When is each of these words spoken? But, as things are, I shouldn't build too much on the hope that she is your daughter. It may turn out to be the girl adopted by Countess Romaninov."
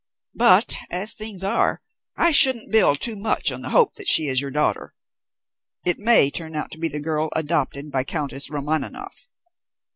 But, 0.33 0.77
as 0.89 1.13
things 1.13 1.43
are, 1.43 1.83
I 2.17 2.31
shouldn't 2.31 2.71
build 2.71 2.99
too 3.01 3.15
much 3.15 3.51
on 3.51 3.61
the 3.61 3.69
hope 3.69 3.93
that 3.97 4.07
she 4.07 4.23
is 4.25 4.41
your 4.41 4.49
daughter. 4.49 4.95
It 5.85 5.99
may 5.99 6.31
turn 6.31 6.55
out 6.55 6.71
to 6.71 6.79
be 6.79 6.87
the 6.87 6.99
girl 6.99 7.29
adopted 7.35 7.91
by 7.91 8.03
Countess 8.05 8.49
Romaninov." 8.49 9.27